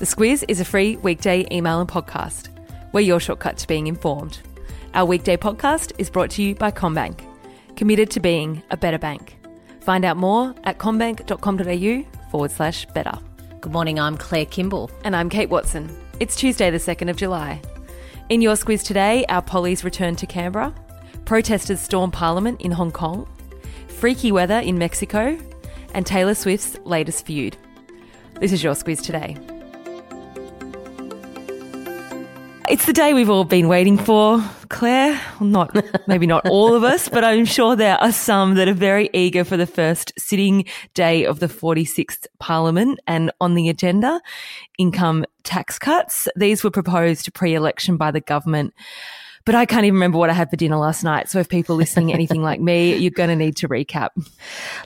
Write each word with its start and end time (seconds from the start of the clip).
The 0.00 0.06
Squiz 0.06 0.42
is 0.48 0.60
a 0.60 0.64
free 0.64 0.96
weekday 0.96 1.46
email 1.52 1.78
and 1.78 1.86
podcast. 1.86 2.48
We're 2.90 3.02
your 3.02 3.20
shortcut 3.20 3.58
to 3.58 3.68
being 3.68 3.86
informed. 3.86 4.38
Our 4.94 5.04
weekday 5.04 5.36
podcast 5.36 5.92
is 5.98 6.08
brought 6.08 6.30
to 6.30 6.42
you 6.42 6.54
by 6.54 6.70
CommBank, 6.70 7.20
committed 7.76 8.10
to 8.12 8.20
being 8.20 8.62
a 8.70 8.78
better 8.78 8.96
bank. 8.96 9.36
Find 9.82 10.06
out 10.06 10.16
more 10.16 10.54
at 10.64 10.78
commbank.com.au 10.78 12.30
forward 12.30 12.50
slash 12.50 12.86
better. 12.94 13.12
Good 13.60 13.72
morning, 13.72 14.00
I'm 14.00 14.16
Claire 14.16 14.46
Kimball. 14.46 14.90
And 15.04 15.14
I'm 15.14 15.28
Kate 15.28 15.50
Watson. 15.50 15.94
It's 16.18 16.34
Tuesday, 16.34 16.70
the 16.70 16.78
2nd 16.78 17.10
of 17.10 17.16
July. 17.16 17.60
In 18.30 18.40
your 18.40 18.54
Squiz 18.54 18.82
today, 18.82 19.26
our 19.28 19.42
pollies 19.42 19.84
return 19.84 20.16
to 20.16 20.26
Canberra, 20.26 20.74
protesters 21.26 21.78
storm 21.78 22.10
Parliament 22.10 22.62
in 22.62 22.70
Hong 22.70 22.90
Kong, 22.90 23.28
freaky 23.88 24.32
weather 24.32 24.60
in 24.60 24.78
Mexico, 24.78 25.38
and 25.92 26.06
Taylor 26.06 26.34
Swift's 26.34 26.78
latest 26.86 27.26
feud. 27.26 27.58
This 28.40 28.54
is 28.54 28.64
your 28.64 28.72
Squiz 28.72 29.02
today. 29.02 29.36
It's 32.70 32.86
the 32.86 32.92
day 32.92 33.14
we've 33.14 33.28
all 33.28 33.42
been 33.42 33.66
waiting 33.66 33.98
for, 33.98 34.40
Claire. 34.68 35.20
Well, 35.40 35.50
not 35.50 35.76
maybe 36.06 36.24
not 36.24 36.48
all 36.48 36.72
of 36.72 36.84
us, 36.84 37.08
but 37.08 37.24
I'm 37.24 37.44
sure 37.44 37.74
there 37.74 38.00
are 38.00 38.12
some 38.12 38.54
that 38.54 38.68
are 38.68 38.72
very 38.72 39.10
eager 39.12 39.42
for 39.42 39.56
the 39.56 39.66
first 39.66 40.12
sitting 40.16 40.64
day 40.94 41.24
of 41.24 41.40
the 41.40 41.48
46th 41.48 42.28
Parliament 42.38 43.00
and 43.08 43.32
on 43.40 43.54
the 43.56 43.68
agenda, 43.68 44.20
income 44.78 45.24
tax 45.42 45.80
cuts. 45.80 46.28
These 46.36 46.62
were 46.62 46.70
proposed 46.70 47.34
pre-election 47.34 47.96
by 47.96 48.12
the 48.12 48.20
government 48.20 48.72
but 49.44 49.54
I 49.54 49.64
can't 49.64 49.84
even 49.84 49.94
remember 49.94 50.18
what 50.18 50.30
I 50.30 50.34
had 50.34 50.50
for 50.50 50.56
dinner 50.56 50.76
last 50.76 51.02
night. 51.02 51.28
So 51.28 51.38
if 51.38 51.48
people 51.48 51.76
listening 51.76 52.12
anything 52.20 52.42
like 52.42 52.60
me, 52.60 52.96
you're 52.96 53.10
going 53.10 53.30
to 53.30 53.36
need 53.36 53.56
to 53.56 53.68
recap. 53.68 54.10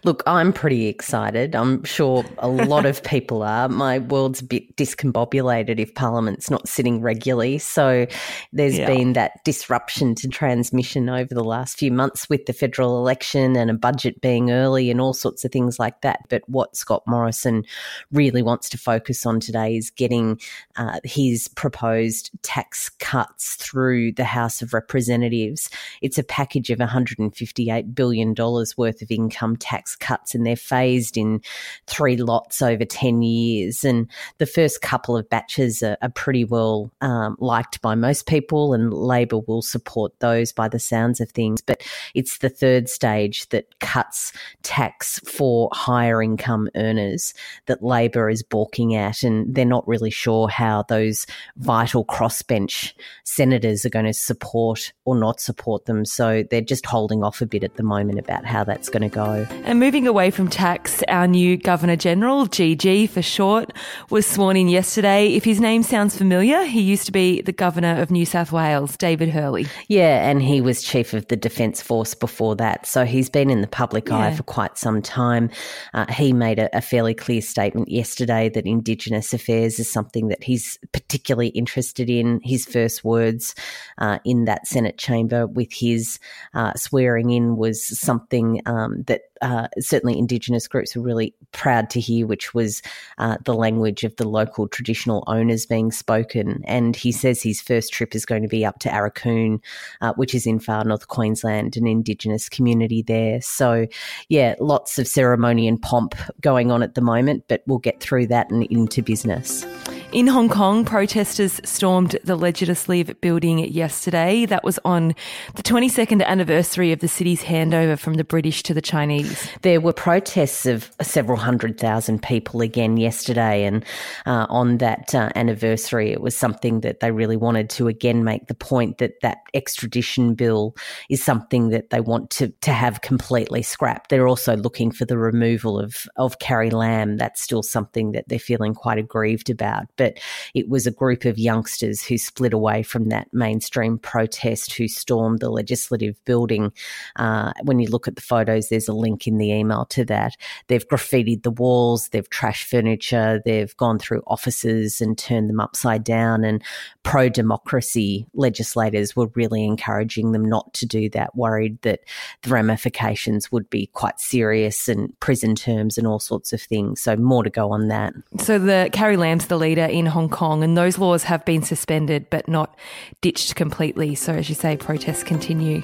Look, 0.04 0.22
I'm 0.26 0.52
pretty 0.52 0.86
excited. 0.86 1.54
I'm 1.54 1.82
sure 1.84 2.24
a 2.38 2.48
lot 2.48 2.86
of 2.86 3.02
people 3.02 3.42
are. 3.42 3.68
My 3.68 3.98
world's 3.98 4.40
a 4.40 4.44
bit 4.44 4.76
discombobulated 4.76 5.78
if 5.78 5.94
Parliament's 5.94 6.50
not 6.50 6.68
sitting 6.68 7.00
regularly. 7.00 7.58
So 7.58 8.06
there's 8.52 8.78
yeah. 8.78 8.86
been 8.86 9.14
that 9.14 9.42
disruption 9.44 10.14
to 10.16 10.28
transmission 10.28 11.08
over 11.08 11.34
the 11.34 11.44
last 11.44 11.78
few 11.78 11.90
months 11.90 12.28
with 12.28 12.46
the 12.46 12.52
federal 12.52 12.98
election 12.98 13.56
and 13.56 13.70
a 13.70 13.74
budget 13.74 14.20
being 14.20 14.50
early 14.50 14.90
and 14.90 15.00
all 15.00 15.14
sorts 15.14 15.44
of 15.44 15.52
things 15.52 15.78
like 15.78 16.00
that. 16.02 16.20
But 16.28 16.42
what 16.48 16.76
Scott 16.76 17.02
Morrison 17.06 17.64
really 18.12 18.42
wants 18.42 18.68
to 18.70 18.78
focus 18.78 19.26
on 19.26 19.40
today 19.40 19.76
is 19.76 19.90
getting 19.90 20.40
uh, 20.76 21.00
his 21.02 21.48
proposed 21.48 22.30
tax 22.42 22.90
cuts 23.00 23.56
through 23.56 24.12
the 24.12 24.24
House 24.24 24.43
House 24.44 24.60
of 24.60 24.74
Representatives. 24.74 25.70
It's 26.02 26.18
a 26.18 26.22
package 26.22 26.68
of 26.68 26.78
$158 26.78 27.94
billion 27.94 28.34
worth 28.76 29.00
of 29.00 29.10
income 29.10 29.56
tax 29.56 29.96
cuts, 29.96 30.34
and 30.34 30.44
they're 30.46 30.54
phased 30.54 31.16
in 31.16 31.40
three 31.86 32.18
lots 32.18 32.60
over 32.60 32.84
10 32.84 33.22
years. 33.22 33.84
And 33.84 34.06
the 34.36 34.44
first 34.44 34.82
couple 34.82 35.16
of 35.16 35.30
batches 35.30 35.82
are, 35.82 35.96
are 36.02 36.10
pretty 36.10 36.44
well 36.44 36.92
um, 37.00 37.36
liked 37.40 37.80
by 37.80 37.94
most 37.94 38.26
people, 38.26 38.74
and 38.74 38.92
Labor 38.92 39.38
will 39.38 39.62
support 39.62 40.12
those 40.20 40.52
by 40.52 40.68
the 40.68 40.78
sounds 40.78 41.22
of 41.22 41.30
things. 41.30 41.62
But 41.62 41.82
it's 42.14 42.38
the 42.38 42.50
third 42.50 42.90
stage 42.90 43.48
that 43.48 43.80
cuts 43.80 44.34
tax 44.62 45.20
for 45.20 45.70
higher 45.72 46.22
income 46.22 46.68
earners 46.74 47.32
that 47.64 47.82
Labor 47.82 48.28
is 48.28 48.42
balking 48.42 48.94
at, 48.94 49.22
and 49.22 49.54
they're 49.54 49.64
not 49.64 49.88
really 49.88 50.10
sure 50.10 50.48
how 50.48 50.82
those 50.82 51.26
vital 51.56 52.04
crossbench 52.04 52.92
senators 53.24 53.86
are 53.86 53.90
going 53.90 54.04
to 54.04 54.12
support 54.12 54.33
support 54.34 54.92
or 55.04 55.14
not 55.14 55.40
support 55.40 55.86
them. 55.86 56.04
So 56.04 56.42
they're 56.50 56.60
just 56.60 56.84
holding 56.86 57.22
off 57.22 57.40
a 57.40 57.46
bit 57.46 57.62
at 57.62 57.76
the 57.76 57.84
moment 57.84 58.18
about 58.18 58.44
how 58.44 58.64
that's 58.64 58.88
going 58.88 59.08
to 59.08 59.08
go. 59.08 59.46
And 59.64 59.78
moving 59.78 60.08
away 60.08 60.32
from 60.32 60.48
tax, 60.48 61.04
our 61.06 61.28
new 61.28 61.56
Governor 61.56 61.94
General, 61.94 62.46
GG 62.46 63.10
for 63.10 63.22
short, 63.22 63.72
was 64.10 64.26
sworn 64.26 64.56
in 64.56 64.68
yesterday. 64.68 65.28
If 65.34 65.44
his 65.44 65.60
name 65.60 65.84
sounds 65.84 66.16
familiar, 66.18 66.64
he 66.64 66.80
used 66.80 67.06
to 67.06 67.12
be 67.12 67.42
the 67.42 67.52
Governor 67.52 68.00
of 68.02 68.10
New 68.10 68.26
South 68.26 68.50
Wales, 68.50 68.96
David 68.96 69.28
Hurley. 69.28 69.66
Yeah, 69.86 70.28
and 70.28 70.42
he 70.42 70.60
was 70.60 70.82
Chief 70.82 71.14
of 71.14 71.28
the 71.28 71.36
Defence 71.36 71.80
Force 71.80 72.14
before 72.14 72.56
that. 72.56 72.86
So 72.86 73.04
he's 73.04 73.30
been 73.30 73.50
in 73.50 73.60
the 73.60 73.68
public 73.68 74.08
yeah. 74.08 74.18
eye 74.18 74.34
for 74.34 74.42
quite 74.42 74.76
some 74.78 75.00
time. 75.00 75.48
Uh, 75.92 76.12
he 76.12 76.32
made 76.32 76.58
a, 76.58 76.76
a 76.76 76.80
fairly 76.80 77.14
clear 77.14 77.40
statement 77.40 77.88
yesterday 77.88 78.48
that 78.48 78.66
Indigenous 78.66 79.32
affairs 79.32 79.78
is 79.78 79.88
something 79.88 80.28
that 80.28 80.42
he's 80.42 80.78
particularly 80.92 81.48
interested 81.48 82.10
in. 82.10 82.40
His 82.42 82.64
first 82.64 83.04
words 83.04 83.54
uh, 83.98 84.18
in 84.24 84.44
that 84.44 84.66
Senate 84.66 84.98
chamber 84.98 85.46
with 85.46 85.72
his 85.72 86.18
uh, 86.54 86.72
swearing 86.74 87.30
in 87.30 87.56
was 87.56 87.98
something 87.98 88.60
um, 88.66 89.02
that 89.04 89.22
uh, 89.42 89.68
certainly 89.78 90.18
Indigenous 90.18 90.66
groups 90.66 90.96
were 90.96 91.02
really 91.02 91.34
proud 91.52 91.90
to 91.90 92.00
hear, 92.00 92.26
which 92.26 92.54
was 92.54 92.80
uh, 93.18 93.36
the 93.44 93.54
language 93.54 94.02
of 94.02 94.16
the 94.16 94.26
local 94.26 94.66
traditional 94.68 95.22
owners 95.26 95.66
being 95.66 95.92
spoken. 95.92 96.62
And 96.66 96.96
he 96.96 97.12
says 97.12 97.42
his 97.42 97.60
first 97.60 97.92
trip 97.92 98.14
is 98.14 98.24
going 98.24 98.42
to 98.42 98.48
be 98.48 98.64
up 98.64 98.78
to 98.80 98.88
Aurukun, 98.88 99.60
uh, 100.00 100.14
which 100.14 100.34
is 100.34 100.46
in 100.46 100.60
far 100.60 100.84
north 100.84 101.08
Queensland, 101.08 101.76
an 101.76 101.86
Indigenous 101.86 102.48
community 102.48 103.02
there. 103.02 103.40
So, 103.42 103.86
yeah, 104.28 104.54
lots 104.60 104.98
of 104.98 105.06
ceremony 105.06 105.68
and 105.68 105.80
pomp 105.80 106.14
going 106.40 106.70
on 106.70 106.82
at 106.82 106.94
the 106.94 107.02
moment, 107.02 107.44
but 107.48 107.62
we'll 107.66 107.78
get 107.78 108.00
through 108.00 108.28
that 108.28 108.50
and 108.50 108.64
into 108.64 109.02
business. 109.02 109.66
In 110.14 110.28
Hong 110.28 110.48
Kong, 110.48 110.84
protesters 110.84 111.60
stormed 111.64 112.16
the 112.22 112.36
Legislative 112.36 113.20
building 113.20 113.58
yesterday. 113.58 114.46
That 114.46 114.62
was 114.62 114.78
on 114.84 115.08
the 115.56 115.62
22nd 115.64 116.24
anniversary 116.24 116.92
of 116.92 117.00
the 117.00 117.08
city's 117.08 117.42
handover 117.42 117.98
from 117.98 118.14
the 118.14 118.22
British 118.22 118.62
to 118.62 118.74
the 118.74 118.80
Chinese. 118.80 119.50
There 119.62 119.80
were 119.80 119.92
protests 119.92 120.66
of 120.66 120.88
several 121.02 121.36
hundred 121.36 121.80
thousand 121.80 122.22
people 122.22 122.60
again 122.60 122.96
yesterday, 122.96 123.64
and 123.64 123.84
uh, 124.24 124.46
on 124.48 124.78
that 124.78 125.12
uh, 125.16 125.30
anniversary, 125.34 126.12
it 126.12 126.20
was 126.20 126.36
something 126.36 126.82
that 126.82 127.00
they 127.00 127.10
really 127.10 127.36
wanted 127.36 127.68
to 127.70 127.88
again 127.88 128.22
make 128.22 128.46
the 128.46 128.54
point 128.54 128.98
that 128.98 129.20
that 129.22 129.38
extradition 129.52 130.36
bill 130.36 130.76
is 131.10 131.24
something 131.24 131.70
that 131.70 131.90
they 131.90 132.00
want 132.00 132.30
to 132.30 132.50
to 132.60 132.70
have 132.70 133.00
completely 133.00 133.62
scrapped. 133.62 134.10
They're 134.10 134.28
also 134.28 134.56
looking 134.56 134.92
for 134.92 135.06
the 135.06 135.18
removal 135.18 135.76
of 135.76 136.06
of 136.14 136.38
Carrie 136.38 136.70
Lam. 136.70 137.16
That's 137.16 137.42
still 137.42 137.64
something 137.64 138.12
that 138.12 138.28
they're 138.28 138.38
feeling 138.38 138.74
quite 138.74 138.98
aggrieved 138.98 139.50
about, 139.50 139.86
but 139.96 140.03
but 140.04 140.18
it 140.52 140.68
was 140.68 140.86
a 140.86 140.90
group 140.90 141.24
of 141.24 141.38
youngsters 141.38 142.02
who 142.02 142.18
split 142.18 142.52
away 142.52 142.82
from 142.82 143.08
that 143.08 143.26
mainstream 143.32 143.96
protest 143.96 144.74
who 144.74 144.86
stormed 144.86 145.40
the 145.40 145.48
legislative 145.48 146.22
building. 146.26 146.72
Uh, 147.16 147.54
when 147.62 147.78
you 147.78 147.88
look 147.88 148.06
at 148.06 148.16
the 148.16 148.20
photos, 148.20 148.68
there's 148.68 148.86
a 148.86 148.92
link 148.92 149.26
in 149.26 149.38
the 149.38 149.50
email 149.50 149.86
to 149.86 150.04
that. 150.04 150.36
They've 150.66 150.86
graffitied 150.86 151.42
the 151.42 151.52
walls, 151.52 152.08
they've 152.08 152.28
trashed 152.28 152.64
furniture, 152.64 153.40
they've 153.46 153.74
gone 153.78 153.98
through 153.98 154.22
offices 154.26 155.00
and 155.00 155.16
turned 155.16 155.48
them 155.48 155.58
upside 155.58 156.04
down. 156.04 156.44
And 156.44 156.62
pro 157.02 157.30
democracy 157.30 158.26
legislators 158.34 159.16
were 159.16 159.28
really 159.34 159.64
encouraging 159.64 160.32
them 160.32 160.44
not 160.44 160.74
to 160.74 160.86
do 160.86 161.08
that, 161.10 161.34
worried 161.34 161.80
that 161.80 162.00
the 162.42 162.50
ramifications 162.50 163.50
would 163.50 163.70
be 163.70 163.86
quite 163.94 164.20
serious 164.20 164.86
and 164.86 165.18
prison 165.20 165.54
terms 165.54 165.96
and 165.96 166.06
all 166.06 166.18
sorts 166.18 166.52
of 166.52 166.60
things. 166.60 167.00
So, 167.00 167.16
more 167.16 167.42
to 167.42 167.48
go 167.48 167.72
on 167.72 167.88
that. 167.88 168.12
So, 168.38 168.58
the 168.58 168.90
Carrie 168.92 169.16
Lam's 169.16 169.46
the 169.46 169.58
leader 169.58 169.83
in 169.90 170.06
Hong 170.06 170.28
Kong, 170.28 170.62
and 170.62 170.76
those 170.76 170.98
laws 170.98 171.24
have 171.24 171.44
been 171.44 171.62
suspended 171.62 172.30
but 172.30 172.48
not 172.48 172.76
ditched 173.20 173.54
completely. 173.54 174.14
So, 174.14 174.34
as 174.34 174.48
you 174.48 174.54
say, 174.54 174.76
protests 174.76 175.22
continue. 175.22 175.82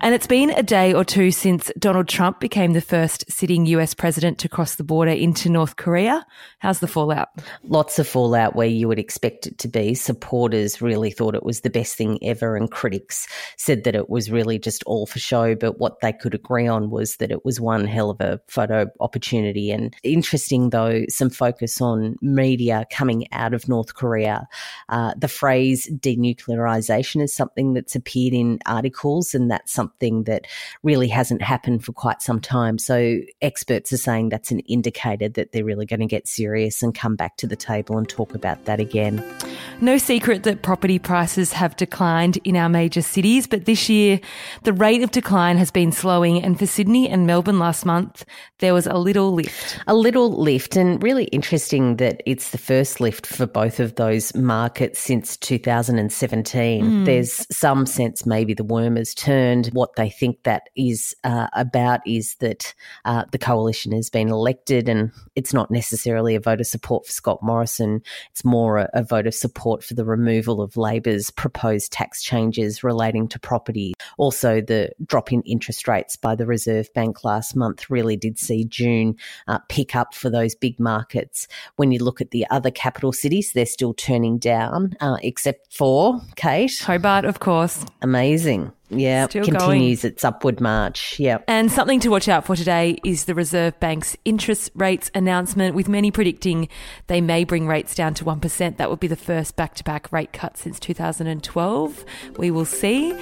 And 0.00 0.14
it's 0.14 0.28
been 0.28 0.50
a 0.50 0.62
day 0.62 0.94
or 0.94 1.04
two 1.04 1.32
since 1.32 1.72
Donald 1.76 2.06
Trump 2.06 2.38
became 2.38 2.72
the 2.72 2.80
first 2.80 3.24
sitting 3.28 3.66
US 3.66 3.94
president 3.94 4.38
to 4.38 4.48
cross 4.48 4.76
the 4.76 4.84
border 4.84 5.10
into 5.10 5.50
North 5.50 5.74
Korea. 5.74 6.24
How's 6.60 6.78
the 6.78 6.86
fallout? 6.86 7.30
Lots 7.64 7.98
of 7.98 8.06
fallout 8.06 8.54
where 8.54 8.68
you 8.68 8.86
would 8.86 9.00
expect 9.00 9.48
it 9.48 9.58
to 9.58 9.66
be. 9.66 9.94
Supporters 9.94 10.80
really 10.80 11.10
thought 11.10 11.34
it 11.34 11.42
was 11.42 11.60
the 11.60 11.70
best 11.70 11.96
thing 11.96 12.16
ever, 12.22 12.54
and 12.54 12.70
critics 12.70 13.26
said 13.56 13.82
that 13.84 13.96
it 13.96 14.08
was 14.08 14.30
really 14.30 14.56
just 14.56 14.84
all 14.84 15.04
for 15.04 15.18
show. 15.18 15.56
But 15.56 15.80
what 15.80 16.00
they 16.00 16.12
could 16.12 16.32
agree 16.32 16.68
on 16.68 16.90
was 16.90 17.16
that 17.16 17.32
it 17.32 17.44
was 17.44 17.60
one 17.60 17.84
hell 17.84 18.10
of 18.10 18.20
a 18.20 18.40
photo 18.46 18.86
opportunity. 19.00 19.72
And 19.72 19.94
interesting, 20.04 20.70
though, 20.70 21.06
some 21.08 21.28
focus 21.28 21.80
on 21.80 22.16
media 22.22 22.86
coming 22.92 23.26
out 23.32 23.52
of 23.52 23.68
North 23.68 23.94
Korea. 23.94 24.46
Uh, 24.88 25.14
the 25.16 25.28
phrase 25.28 25.90
denuclearization 25.90 27.20
is 27.20 27.34
something 27.34 27.74
that's 27.74 27.96
appeared 27.96 28.32
in 28.32 28.60
articles, 28.64 29.34
and 29.34 29.50
that's 29.50 29.72
something 29.72 29.87
something 29.88 30.24
that 30.24 30.46
really 30.82 31.08
hasn't 31.08 31.42
happened 31.42 31.84
for 31.84 31.92
quite 31.92 32.22
some 32.22 32.40
time. 32.40 32.78
So 32.78 33.18
experts 33.40 33.92
are 33.92 33.98
saying 33.98 34.28
that's 34.28 34.50
an 34.50 34.60
indicator 34.60 35.28
that 35.30 35.52
they're 35.52 35.64
really 35.64 35.86
going 35.86 36.00
to 36.00 36.06
get 36.06 36.28
serious 36.28 36.82
and 36.82 36.94
come 36.94 37.16
back 37.16 37.36
to 37.38 37.46
the 37.46 37.56
table 37.56 37.96
and 37.98 38.08
talk 38.08 38.34
about 38.34 38.64
that 38.66 38.80
again. 38.80 39.22
No 39.80 39.96
secret 39.96 40.42
that 40.42 40.62
property 40.62 40.98
prices 40.98 41.52
have 41.52 41.76
declined 41.76 42.36
in 42.38 42.56
our 42.56 42.68
major 42.68 43.00
cities, 43.00 43.46
but 43.46 43.64
this 43.64 43.88
year 43.88 44.18
the 44.64 44.72
rate 44.72 45.04
of 45.04 45.12
decline 45.12 45.56
has 45.56 45.70
been 45.70 45.92
slowing. 45.92 46.42
And 46.42 46.58
for 46.58 46.66
Sydney 46.66 47.08
and 47.08 47.28
Melbourne 47.28 47.60
last 47.60 47.86
month, 47.86 48.24
there 48.58 48.74
was 48.74 48.88
a 48.88 48.94
little 48.94 49.32
lift. 49.32 49.78
A 49.86 49.94
little 49.94 50.32
lift, 50.32 50.74
and 50.74 51.00
really 51.00 51.26
interesting 51.26 51.94
that 51.96 52.24
it's 52.26 52.50
the 52.50 52.58
first 52.58 53.00
lift 53.00 53.24
for 53.24 53.46
both 53.46 53.78
of 53.78 53.94
those 53.94 54.34
markets 54.34 54.98
since 54.98 55.36
2017. 55.36 56.84
Mm. 56.84 57.04
There's 57.04 57.46
some 57.56 57.86
sense 57.86 58.26
maybe 58.26 58.54
the 58.54 58.64
worm 58.64 58.96
has 58.96 59.14
turned. 59.14 59.68
What 59.68 59.94
they 59.94 60.10
think 60.10 60.42
that 60.42 60.62
is 60.74 61.14
uh, 61.22 61.46
about 61.52 62.00
is 62.04 62.34
that 62.40 62.74
uh, 63.04 63.26
the 63.30 63.38
coalition 63.38 63.92
has 63.92 64.10
been 64.10 64.28
elected, 64.28 64.88
and 64.88 65.12
it's 65.36 65.54
not 65.54 65.70
necessarily 65.70 66.34
a 66.34 66.40
vote 66.40 66.60
of 66.60 66.66
support 66.66 67.06
for 67.06 67.12
Scott 67.12 67.44
Morrison. 67.44 68.02
It's 68.32 68.44
more 68.44 68.78
a, 68.78 68.90
a 68.92 69.04
vote 69.04 69.28
of 69.28 69.34
support 69.34 69.67
support 69.68 69.84
for 69.84 69.94
the 69.94 70.04
removal 70.04 70.62
of 70.62 70.76
Labor's 70.76 71.30
proposed 71.30 71.92
tax 71.92 72.22
changes 72.22 72.82
relating 72.82 73.28
to 73.28 73.38
property. 73.38 73.92
Also, 74.16 74.60
the 74.62 74.90
drop 75.04 75.30
in 75.32 75.42
interest 75.42 75.86
rates 75.86 76.16
by 76.16 76.34
the 76.34 76.46
Reserve 76.46 76.88
Bank 76.94 77.22
last 77.22 77.54
month 77.54 77.90
really 77.90 78.16
did 78.16 78.38
see 78.38 78.64
June 78.64 79.14
uh, 79.46 79.58
pick 79.68 79.94
up 79.94 80.14
for 80.14 80.30
those 80.30 80.54
big 80.54 80.80
markets. 80.80 81.46
When 81.76 81.92
you 81.92 82.02
look 82.02 82.22
at 82.22 82.30
the 82.30 82.46
other 82.50 82.70
capital 82.70 83.12
cities, 83.12 83.52
they're 83.52 83.66
still 83.66 83.92
turning 83.92 84.38
down, 84.38 84.94
uh, 85.00 85.18
except 85.22 85.74
for 85.74 86.20
Kate. 86.36 86.78
Hobart, 86.78 87.26
of 87.26 87.40
course. 87.40 87.84
Amazing. 88.00 88.72
Yeah, 88.90 89.26
Still 89.28 89.44
continues 89.44 90.02
going. 90.02 90.12
its 90.12 90.24
upward 90.24 90.60
march. 90.60 91.18
Yeah. 91.20 91.38
And 91.46 91.70
something 91.70 92.00
to 92.00 92.08
watch 92.08 92.28
out 92.28 92.46
for 92.46 92.56
today 92.56 92.98
is 93.04 93.26
the 93.26 93.34
Reserve 93.34 93.78
Bank's 93.80 94.16
interest 94.24 94.70
rates 94.74 95.10
announcement, 95.14 95.74
with 95.74 95.88
many 95.88 96.10
predicting 96.10 96.68
they 97.06 97.20
may 97.20 97.44
bring 97.44 97.66
rates 97.66 97.94
down 97.94 98.14
to 98.14 98.24
1%. 98.24 98.76
That 98.78 98.88
would 98.90 99.00
be 99.00 99.06
the 99.06 99.16
first 99.16 99.56
back 99.56 99.74
to 99.74 99.84
back 99.84 100.10
rate 100.10 100.32
cut 100.32 100.56
since 100.56 100.80
2012. 100.80 102.04
We 102.38 102.50
will 102.50 102.64
see. 102.64 103.14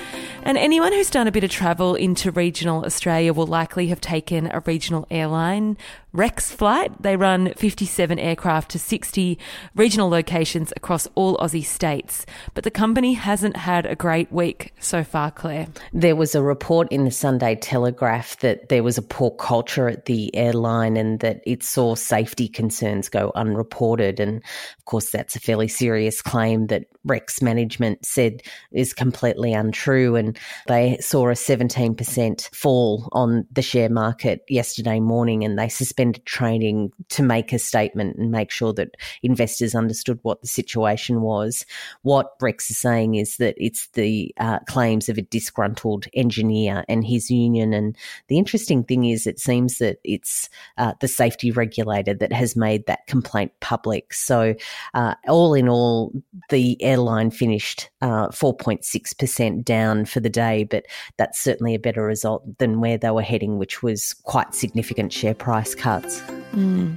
And 0.43 0.57
anyone 0.57 0.93
who's 0.93 1.11
done 1.11 1.27
a 1.27 1.33
bit 1.33 1.43
of 1.45 1.51
travel 1.51 1.95
into 1.95 2.31
regional 2.31 2.85
Australia 2.85 3.33
will 3.33 3.47
likely 3.47 3.89
have 3.89 4.01
taken 4.01 4.47
a 4.53 4.63
regional 4.67 5.07
airline 5.11 5.77
Rex 6.17 6.51
flight. 6.51 6.91
They 7.03 7.15
run 7.15 7.53
57 7.53 8.19
aircraft 8.19 8.71
to 8.71 8.79
60 8.79 9.39
regional 9.75 10.09
locations 10.09 10.73
across 10.75 11.07
all 11.15 11.37
Aussie 11.37 11.63
states. 11.63 12.25
But 12.55 12.65
the 12.65 12.71
company 12.71 13.13
hasn't 13.13 13.55
had 13.55 13.85
a 13.85 13.95
great 13.95 14.33
week 14.33 14.73
so 14.81 15.05
far, 15.05 15.31
Claire. 15.31 15.67
There 15.93 16.17
was 16.17 16.35
a 16.35 16.43
report 16.43 16.91
in 16.91 17.05
the 17.05 17.11
Sunday 17.11 17.55
Telegraph 17.55 18.39
that 18.39 18.71
there 18.71 18.83
was 18.83 18.97
a 18.97 19.03
poor 19.03 19.31
culture 19.31 19.91
at 19.91 20.07
the 20.07 20.35
airline 20.35 20.97
and 20.97 21.21
that 21.21 21.43
it 21.45 21.63
saw 21.63 21.95
safety 21.95 22.49
concerns 22.49 23.11
go 23.11 23.31
unreported. 23.35 24.19
And 24.19 24.39
of 24.39 24.85
course, 24.87 25.11
that's 25.11 25.37
a 25.37 25.41
fairly 25.41 25.69
serious 25.69 26.23
claim 26.23 26.69
that 26.69 26.87
Rex 27.05 27.43
management 27.43 28.07
said 28.07 28.41
is 28.73 28.95
completely 28.95 29.53
untrue. 29.53 30.17
And 30.17 30.39
they 30.67 30.97
saw 31.01 31.29
a 31.29 31.35
17% 31.35 32.55
fall 32.55 33.11
on 33.13 33.47
the 33.53 33.61
share 33.61 33.91
market 33.91 34.45
yesterday 34.49 34.99
morning 34.99 35.45
and 35.45 35.59
they 35.59 35.69
suspended 35.69 36.06
trading 36.25 36.93
to 37.11 37.23
make 37.23 37.53
a 37.53 37.59
statement 37.59 38.17
and 38.17 38.31
make 38.31 38.51
sure 38.51 38.73
that 38.75 38.97
investors 39.23 39.75
understood 39.75 40.19
what 40.23 40.41
the 40.41 40.49
situation 40.49 41.21
was. 41.21 41.65
What 42.03 42.33
Rex 42.41 42.71
is 42.71 42.79
saying 42.79 43.17
is 43.17 43.37
that 43.39 43.55
it's 43.59 43.89
the 43.89 44.35
uh, 44.39 44.61
claims 44.61 45.09
of 45.09 45.19
a 45.19 45.23
disgruntled 45.23 46.07
engineer 46.15 46.85
and 46.89 47.05
his 47.05 47.31
union. 47.31 47.73
And 47.73 47.97
the 48.29 48.39
interesting 48.39 48.85
thing 48.85 49.05
is, 49.05 49.27
it 49.27 49.39
seems 49.39 49.79
that 49.79 49.99
it's 50.05 50.49
uh, 50.79 50.95
the 51.01 51.09
safety 51.09 51.51
regulator 51.51 52.15
that 52.15 52.33
has 52.33 52.57
made 52.57 52.87
that 52.87 53.07
complaint 53.07 53.53
public. 53.61 54.13
So, 54.13 54.55
uh, 54.95 55.15
all 55.29 55.55
in 55.55 55.69
all, 55.69 56.13
the 56.51 56.83
airline 56.83 57.31
finished 57.31 57.91
uh, 58.01 58.29
4.6% 58.29 59.65
down 59.65 60.05
for 60.05 60.21
the 60.21 60.31
day, 60.31 60.65
but 60.65 60.87
that's 61.17 61.39
certainly 61.39 61.75
a 61.75 61.79
better 61.79 62.03
result 62.03 62.59
than 62.59 62.81
where 62.81 62.99
they 62.99 63.11
were 63.11 63.23
heading, 63.23 63.59
which 63.59 63.83
was 63.83 64.15
quite 64.25 64.55
significant 64.55 65.13
share 65.13 65.35
price 65.35 65.75
cuts. 65.75 65.96
Mm. 66.05 66.97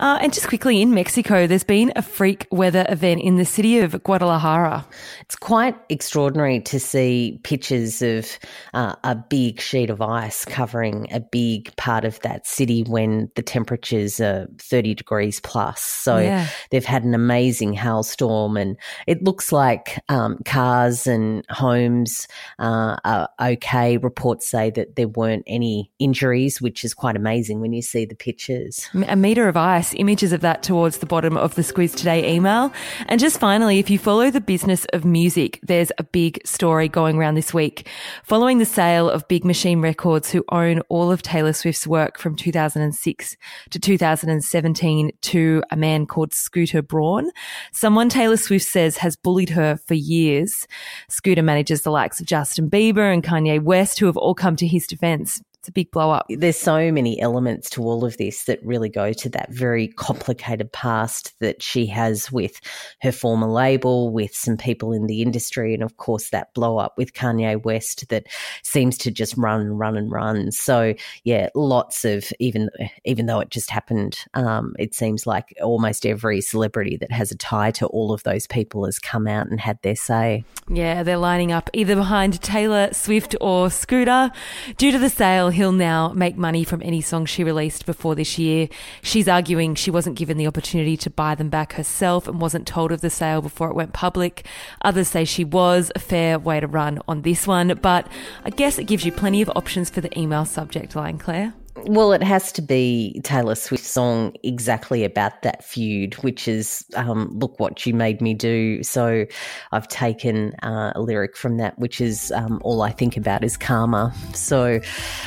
Uh, 0.00 0.18
and 0.22 0.32
just 0.32 0.48
quickly 0.48 0.80
in 0.80 0.94
Mexico, 0.94 1.46
there's 1.46 1.62
been 1.62 1.92
a 1.94 2.00
freak 2.00 2.46
weather 2.50 2.86
event 2.88 3.20
in 3.20 3.36
the 3.36 3.44
city 3.44 3.78
of 3.78 4.02
Guadalajara. 4.02 4.86
It's 5.20 5.36
quite 5.36 5.76
extraordinary 5.90 6.60
to 6.60 6.80
see 6.80 7.38
pictures 7.44 8.00
of 8.00 8.26
uh, 8.72 8.94
a 9.04 9.14
big 9.14 9.60
sheet 9.60 9.90
of 9.90 10.00
ice 10.00 10.46
covering 10.46 11.06
a 11.12 11.20
big 11.20 11.76
part 11.76 12.06
of 12.06 12.18
that 12.20 12.46
city 12.46 12.82
when 12.82 13.30
the 13.34 13.42
temperatures 13.42 14.20
are 14.20 14.48
30 14.58 14.94
degrees 14.94 15.38
plus. 15.40 15.82
So 15.82 16.16
yeah. 16.16 16.48
they've 16.70 16.82
had 16.82 17.04
an 17.04 17.14
amazing 17.14 17.74
hailstorm, 17.74 18.56
and 18.56 18.78
it 19.06 19.22
looks 19.22 19.52
like 19.52 20.02
um, 20.08 20.38
cars 20.46 21.06
and 21.06 21.44
homes 21.50 22.26
uh, 22.58 22.96
are 23.04 23.28
okay. 23.38 23.98
Reports 23.98 24.48
say 24.48 24.70
that 24.70 24.96
there 24.96 25.08
weren't 25.08 25.44
any 25.46 25.90
injuries, 25.98 26.58
which 26.58 26.84
is 26.84 26.94
quite 26.94 27.16
amazing 27.16 27.60
when 27.60 27.74
you 27.74 27.82
see 27.82 28.06
the 28.06 28.14
pictures. 28.20 28.88
A 29.08 29.16
metre 29.16 29.48
of 29.48 29.56
ice, 29.56 29.94
images 29.94 30.32
of 30.32 30.42
that 30.42 30.62
towards 30.62 30.98
the 30.98 31.06
bottom 31.06 31.36
of 31.36 31.56
the 31.56 31.62
Squiz 31.62 31.96
Today 31.96 32.32
email. 32.32 32.72
And 33.06 33.18
just 33.18 33.40
finally, 33.40 33.80
if 33.80 33.90
you 33.90 33.98
follow 33.98 34.30
the 34.30 34.40
business 34.40 34.84
of 34.92 35.04
music, 35.04 35.58
there's 35.62 35.90
a 35.98 36.04
big 36.04 36.38
story 36.46 36.86
going 36.86 37.16
around 37.16 37.34
this 37.34 37.52
week. 37.52 37.88
Following 38.22 38.58
the 38.58 38.64
sale 38.64 39.10
of 39.10 39.26
Big 39.26 39.44
Machine 39.44 39.80
Records, 39.80 40.30
who 40.30 40.44
own 40.50 40.80
all 40.88 41.10
of 41.10 41.22
Taylor 41.22 41.52
Swift's 41.52 41.86
work 41.86 42.18
from 42.18 42.36
2006 42.36 43.36
to 43.70 43.78
2017 43.80 45.10
to 45.22 45.62
a 45.70 45.76
man 45.76 46.06
called 46.06 46.32
Scooter 46.32 46.82
Braun, 46.82 47.30
someone 47.72 48.08
Taylor 48.08 48.36
Swift 48.36 48.66
says 48.66 48.98
has 48.98 49.16
bullied 49.16 49.50
her 49.50 49.76
for 49.76 49.94
years. 49.94 50.68
Scooter 51.08 51.42
manages 51.42 51.82
the 51.82 51.90
likes 51.90 52.20
of 52.20 52.26
Justin 52.26 52.70
Bieber 52.70 53.12
and 53.12 53.24
Kanye 53.24 53.60
West, 53.60 53.98
who 53.98 54.06
have 54.06 54.16
all 54.16 54.34
come 54.34 54.56
to 54.56 54.66
his 54.66 54.86
defense 54.86 55.42
it's 55.60 55.68
a 55.68 55.72
big 55.72 55.90
blow 55.90 56.10
up. 56.10 56.24
There's 56.30 56.56
so 56.56 56.90
many 56.90 57.20
elements 57.20 57.68
to 57.70 57.82
all 57.82 58.02
of 58.02 58.16
this 58.16 58.44
that 58.44 58.64
really 58.64 58.88
go 58.88 59.12
to 59.12 59.28
that 59.28 59.52
very 59.52 59.88
complicated 59.88 60.72
past 60.72 61.38
that 61.40 61.62
she 61.62 61.84
has 61.84 62.32
with 62.32 62.58
her 63.02 63.12
former 63.12 63.46
label, 63.46 64.10
with 64.10 64.34
some 64.34 64.56
people 64.56 64.94
in 64.94 65.06
the 65.06 65.20
industry, 65.20 65.74
and 65.74 65.82
of 65.82 65.98
course 65.98 66.30
that 66.30 66.54
blow 66.54 66.78
up 66.78 66.94
with 66.96 67.12
Kanye 67.12 67.62
West 67.62 68.08
that 68.08 68.26
seems 68.62 68.96
to 68.98 69.10
just 69.10 69.36
run 69.36 69.60
and 69.60 69.78
run 69.78 69.98
and 69.98 70.10
run. 70.10 70.50
So 70.50 70.94
yeah, 71.24 71.50
lots 71.54 72.06
of 72.06 72.32
even 72.38 72.70
even 73.04 73.26
though 73.26 73.40
it 73.40 73.50
just 73.50 73.68
happened, 73.68 74.18
um, 74.32 74.74
it 74.78 74.94
seems 74.94 75.26
like 75.26 75.54
almost 75.60 76.06
every 76.06 76.40
celebrity 76.40 76.96
that 76.96 77.12
has 77.12 77.32
a 77.32 77.36
tie 77.36 77.70
to 77.72 77.86
all 77.88 78.14
of 78.14 78.22
those 78.22 78.46
people 78.46 78.86
has 78.86 78.98
come 78.98 79.26
out 79.26 79.48
and 79.48 79.60
had 79.60 79.78
their 79.82 79.94
say. 79.94 80.42
Yeah, 80.70 81.02
they're 81.02 81.18
lining 81.18 81.52
up 81.52 81.68
either 81.74 81.96
behind 81.96 82.40
Taylor 82.40 82.88
Swift 82.94 83.36
or 83.42 83.68
Scooter 83.68 84.32
due 84.78 84.90
to 84.92 84.98
the 84.98 85.10
sale 85.10 85.49
he'll 85.50 85.72
now 85.72 86.12
make 86.12 86.36
money 86.36 86.64
from 86.64 86.82
any 86.82 87.00
songs 87.00 87.30
she 87.30 87.44
released 87.44 87.86
before 87.86 88.14
this 88.14 88.38
year. 88.38 88.68
She's 89.02 89.28
arguing 89.28 89.74
she 89.74 89.90
wasn't 89.90 90.16
given 90.16 90.36
the 90.36 90.46
opportunity 90.46 90.96
to 90.98 91.10
buy 91.10 91.34
them 91.34 91.50
back 91.50 91.74
herself 91.74 92.26
and 92.26 92.40
wasn't 92.40 92.66
told 92.66 92.92
of 92.92 93.00
the 93.00 93.10
sale 93.10 93.42
before 93.42 93.70
it 93.70 93.76
went 93.76 93.92
public. 93.92 94.46
Others 94.82 95.08
say 95.08 95.24
she 95.24 95.44
was 95.44 95.92
a 95.94 95.98
fair 95.98 96.38
way 96.38 96.60
to 96.60 96.66
run 96.66 97.00
on 97.06 97.22
this 97.22 97.46
one, 97.46 97.78
but 97.82 98.08
I 98.44 98.50
guess 98.50 98.78
it 98.78 98.84
gives 98.84 99.04
you 99.04 99.12
plenty 99.12 99.42
of 99.42 99.50
options 99.54 99.90
for 99.90 100.00
the 100.00 100.18
email 100.18 100.44
subject 100.44 100.96
line, 100.96 101.18
Claire. 101.18 101.54
Well, 101.76 102.12
it 102.12 102.22
has 102.22 102.50
to 102.52 102.62
be 102.62 103.20
Taylor 103.22 103.54
Swift's 103.54 103.88
song 103.88 104.34
exactly 104.42 105.04
about 105.04 105.42
that 105.42 105.64
feud, 105.64 106.14
which 106.16 106.48
is 106.48 106.84
um, 106.96 107.30
"Look 107.38 107.60
What 107.60 107.86
You 107.86 107.94
Made 107.94 108.20
Me 108.20 108.34
Do." 108.34 108.82
So, 108.82 109.24
I've 109.70 109.86
taken 109.86 110.52
uh, 110.62 110.92
a 110.94 111.00
lyric 111.00 111.36
from 111.36 111.58
that, 111.58 111.78
which 111.78 112.00
is 112.00 112.32
um, 112.32 112.60
"All 112.64 112.82
I 112.82 112.90
Think 112.90 113.16
About 113.16 113.44
Is 113.44 113.56
Karma." 113.56 114.12
So, 114.34 114.80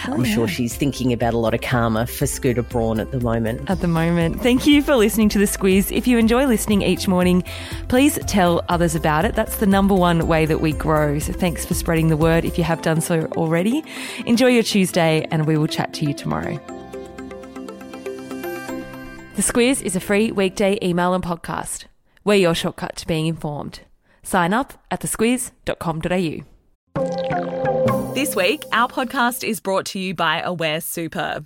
oh, 0.07 0.13
I'm 0.13 0.25
yeah. 0.25 0.33
sure 0.33 0.47
she's 0.47 0.75
thinking 0.75 1.13
about 1.13 1.33
a 1.33 1.37
lot 1.37 1.53
of 1.53 1.61
karma 1.61 2.05
for 2.05 2.27
Scooter 2.27 2.61
Braun 2.61 2.99
at 2.99 3.11
the 3.11 3.21
moment. 3.21 3.69
At 3.69 3.79
the 3.79 3.87
moment, 3.87 4.41
thank 4.41 4.67
you 4.67 4.83
for 4.83 4.95
listening 4.95 5.29
to 5.29 5.39
the 5.39 5.45
Squiz. 5.45 5.95
If 5.95 6.07
you 6.07 6.17
enjoy 6.17 6.45
listening 6.45 6.81
each 6.81 7.07
morning, 7.07 7.43
please 7.87 8.19
tell 8.27 8.63
others 8.67 8.95
about 8.95 9.23
it. 9.23 9.33
That's 9.33 9.57
the 9.57 9.67
number 9.67 9.95
one 9.95 10.27
way 10.27 10.45
that 10.45 10.59
we 10.59 10.73
grow. 10.73 11.19
So, 11.19 11.31
thanks 11.31 11.65
for 11.65 11.73
spreading 11.73 12.09
the 12.09 12.17
word. 12.17 12.43
If 12.43 12.57
you 12.57 12.65
have 12.65 12.81
done 12.81 12.99
so 12.99 13.27
already, 13.37 13.83
enjoy 14.25 14.47
your 14.47 14.63
Tuesday, 14.63 15.25
and 15.31 15.47
we 15.47 15.57
will 15.57 15.67
chat 15.67 15.93
to 15.93 16.05
you 16.05 16.13
tomorrow 16.13 16.32
tomorrow. 16.33 16.59
The 19.35 19.41
Squiz 19.41 19.81
is 19.81 19.95
a 19.95 19.99
free 19.99 20.31
weekday 20.31 20.77
email 20.81 21.13
and 21.13 21.23
podcast. 21.23 21.85
We're 22.23 22.35
your 22.35 22.55
shortcut 22.55 22.95
to 22.97 23.07
being 23.07 23.27
informed. 23.27 23.81
Sign 24.21 24.53
up 24.53 24.73
at 24.89 25.01
thesquiz.com.au. 25.01 26.43
This 28.13 28.35
week, 28.35 28.63
our 28.71 28.87
podcast 28.87 29.43
is 29.47 29.59
brought 29.59 29.85
to 29.87 29.99
you 29.99 30.13
by 30.13 30.39
Aware 30.41 30.81
Super. 30.81 31.45